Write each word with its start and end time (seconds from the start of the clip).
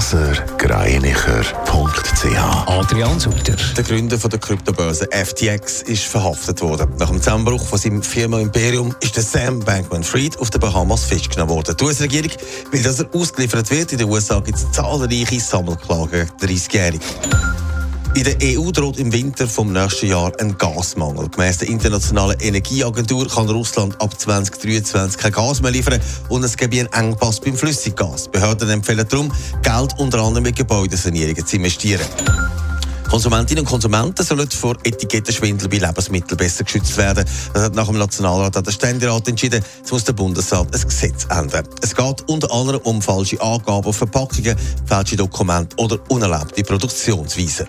blasergreinicher.ch 0.00 2.66
Adrian 2.66 3.20
Sutter. 3.20 3.54
Der 3.76 3.84
Gründer 3.84 4.18
von 4.18 4.30
der 4.30 4.40
Kryptobörse 4.40 5.06
FTX 5.12 5.82
ist 5.82 6.04
verhaftet 6.04 6.62
worden. 6.62 6.90
Nach 6.98 7.10
dem 7.10 7.18
Zusammenbruch 7.18 7.66
von 7.66 7.78
seinem 7.78 8.02
Firma 8.02 8.40
Imperium 8.40 8.96
ist 9.00 9.16
der 9.16 9.22
Sam 9.22 9.60
Bankman-Fried 9.60 10.38
auf 10.38 10.48
den 10.48 10.62
Bahamas 10.62 11.04
festgenommen 11.04 11.54
worden. 11.54 11.76
Die 11.78 11.84
US-Regierung 11.84 12.30
will, 12.70 12.82
dass 12.82 13.00
er 13.00 13.14
ausgeliefert 13.14 13.70
wird. 13.70 13.92
In 13.92 13.98
den 13.98 14.08
USA 14.08 14.40
gibt 14.40 14.56
es 14.56 14.72
zahlreiche 14.72 15.38
Sammelklagen 15.38 16.30
gegen 16.40 16.54
30-Jährige. 16.54 17.04
In 18.14 18.24
der 18.24 18.36
EU 18.42 18.72
droht 18.72 18.98
im 18.98 19.12
Winter 19.12 19.46
vom 19.46 19.72
nächsten 19.72 20.08
Jahr 20.08 20.32
ein 20.40 20.58
Gasmangel. 20.58 21.28
Gemäss 21.28 21.58
der 21.58 21.68
Internationalen 21.68 22.38
Energieagentur 22.40 23.28
kann 23.28 23.48
Russland 23.48 24.00
ab 24.00 24.18
2023 24.18 25.16
kein 25.16 25.30
Gas 25.30 25.62
mehr 25.62 25.70
liefern 25.70 26.00
und 26.28 26.42
es 26.42 26.56
gibt 26.56 26.74
einen 26.74 26.92
Engpass 26.92 27.40
beim 27.40 27.56
Flüssiggas. 27.56 28.26
Behörden 28.28 28.68
empfehlen 28.68 29.06
darum, 29.08 29.32
Geld 29.62 29.94
unter 29.98 30.20
anderem 30.22 30.46
in 30.46 30.54
Gebäudesanierungen 30.54 31.46
zu 31.46 31.56
investieren. 31.56 32.04
Konsumentinnen 33.10 33.64
und 33.64 33.68
Konsumenten 33.68 34.22
sollen 34.22 34.48
vor 34.50 34.76
Etikettenschwindel 34.84 35.68
bei 35.68 35.78
Lebensmitteln 35.78 36.36
besser 36.36 36.62
geschützt 36.62 36.96
werden. 36.96 37.24
Das 37.52 37.64
hat 37.64 37.74
nach 37.74 37.88
dem 37.88 37.98
Nationalrat 37.98 38.64
der 38.64 38.70
Ständerat 38.70 39.26
entschieden. 39.26 39.64
Jetzt 39.78 39.90
muss 39.90 40.04
der 40.04 40.12
Bundesrat 40.12 40.72
ein 40.72 40.80
Gesetz 40.80 41.26
ändern. 41.28 41.66
Es 41.82 41.96
geht 41.96 42.28
unter 42.28 42.52
anderem 42.52 42.80
um 42.84 43.02
falsche 43.02 43.40
Angaben 43.40 43.84
auf 43.84 43.96
Verpackungen, 43.96 44.54
falsche 44.86 45.16
Dokumente 45.16 45.76
oder 45.78 45.98
unerlaubte 46.08 46.62
Produktionsweisen. 46.62 47.66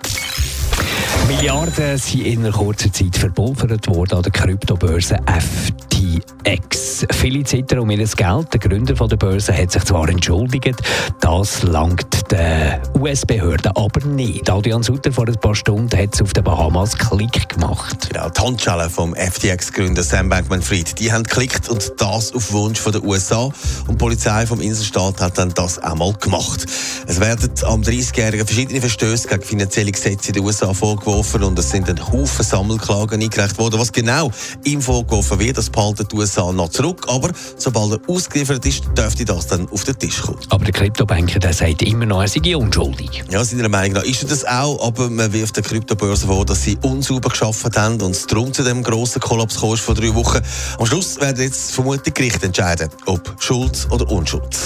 Milliarden 1.27 1.97
sind 1.97 2.21
in 2.21 2.51
kurzer 2.51 2.93
Zeit 2.93 3.17
verpulvert 3.17 3.87
worden 3.87 4.17
an 4.17 4.21
der 4.21 4.31
Kryptobörse 4.31 5.17
FTX. 5.25 7.07
Viele 7.13 7.43
zittern 7.43 7.79
um 7.79 7.89
ihr 7.89 8.05
Geld. 8.05 8.53
Der 8.53 8.59
Gründer 8.59 8.93
der 8.93 9.17
Börse 9.17 9.57
hat 9.57 9.71
sich 9.71 9.83
zwar 9.85 10.07
entschuldigt, 10.07 10.81
das 11.19 11.63
langt 11.63 12.20
den 12.31 12.79
US-Behörden 12.99 13.71
aber 13.75 14.05
nicht. 14.05 14.49
Adrian 14.49 14.83
Sutter 14.83 15.11
vor 15.11 15.27
ein 15.27 15.35
paar 15.35 15.55
Stunden 15.55 15.97
hat 15.97 16.13
es 16.13 16.21
auf 16.21 16.33
den 16.33 16.43
Bahamas 16.43 16.97
Klick 16.97 17.49
gemacht. 17.49 18.09
Genau, 18.09 18.29
die 18.29 18.41
Handschellen 18.41 18.89
vom 18.89 19.13
FTX-Gründer 19.15 20.03
Sam 20.03 20.29
Bankman-Fried, 20.29 20.97
die 20.99 21.11
haben 21.11 21.23
geklickt 21.23 21.69
und 21.69 21.93
das 21.97 22.33
auf 22.33 22.51
Wunsch 22.53 22.79
von 22.79 22.93
der 22.93 23.03
USA. 23.03 23.43
Und 23.43 23.53
die 23.89 23.95
Polizei 23.95 24.45
vom 24.45 24.61
Inselstaat 24.61 25.19
hat 25.19 25.37
dann 25.37 25.53
das 25.53 25.79
einmal 25.79 26.13
gemacht. 26.13 26.65
Es 27.07 27.19
werden 27.19 27.51
am 27.65 27.81
30-Jährigen 27.81 28.45
verschiedene 28.45 28.79
Verstöße 28.79 29.27
gegen 29.27 29.43
finanzielle 29.43 29.91
Gesetze 29.91 30.29
in 30.29 30.33
den 30.35 30.43
USA 30.45 30.73
vorgeworfen 30.73 31.43
und 31.43 31.59
es 31.59 31.69
sind 31.69 31.89
ein 31.89 31.99
Haufen 32.11 32.45
Sammelklagen 32.45 33.21
eingereicht 33.21 33.57
worden. 33.57 33.79
Was 33.79 33.91
genau 33.91 34.31
ihm 34.63 34.81
vorgeworfen 34.81 35.39
wird, 35.39 35.57
das 35.57 35.69
behalten 35.69 36.07
die 36.09 36.15
USA 36.15 36.51
noch 36.51 36.69
zurück. 36.69 37.05
Aber 37.09 37.31
sobald 37.57 37.93
er 37.93 37.99
ausgeliefert 38.09 38.65
ist, 38.65 38.85
dürfte 38.97 39.25
das 39.25 39.47
dann 39.47 39.67
auf 39.69 39.83
den 39.83 39.97
Tisch 39.99 40.21
kommen. 40.21 40.39
Aber 40.49 40.63
der 40.63 40.73
Kryptobanker 40.73 41.39
der 41.39 41.53
sagt 41.53 41.81
immer 41.81 42.05
noch, 42.05 42.20
er 42.21 42.27
sei 42.27 42.55
unschuldig. 42.55 43.23
Ja, 43.29 43.43
seiner 43.43 43.69
Meinung 43.69 43.93
nach 43.93 44.03
ist 44.03 44.23
er 44.23 44.29
das 44.29 44.45
auch, 44.45 44.85
aber 44.85 45.09
man 45.09 45.31
wirft 45.33 45.55
der 45.55 45.63
Kryptobörse 45.63 46.27
vor, 46.27 46.45
dass 46.45 46.63
sie 46.63 46.77
unsauber 46.81 47.29
geschafft 47.29 47.77
haben 47.77 48.01
und 48.01 48.11
es 48.11 48.27
darum 48.27 48.53
zu 48.53 48.63
dem 48.63 48.83
grossen 48.83 49.21
Kollaps 49.21 49.59
kam 49.59 49.77
vor 49.77 49.95
drei 49.95 50.13
Wochen. 50.13 50.39
Am 50.77 50.85
Schluss 50.85 51.19
werden 51.19 51.41
jetzt 51.41 51.71
vermutlich 51.71 52.13
Gerichte 52.13 52.45
entscheiden, 52.45 52.89
ob 53.05 53.35
Schuld 53.39 53.87
oder 53.89 54.09
Unschuld. 54.11 54.57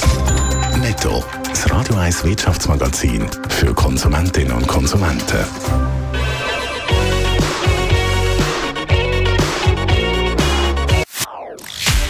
Netto, 0.82 1.24
das 1.48 1.70
Radio 1.72 1.96
1 1.96 2.24
Wirtschaftsmagazin 2.24 3.26
für 3.50 3.74
Konsumentinnen 3.74 4.54
und 4.54 4.68
Konsumenten. 4.68 5.46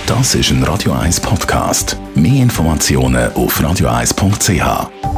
Das 0.07 0.35
ist 0.35 0.49
ein 0.51 0.63
Radio 0.63 0.93
1 0.93 1.19
Podcast. 1.19 1.97
Mehr 2.15 2.43
Informationen 2.43 3.31
auf 3.33 3.59
radio1.ch. 3.59 5.14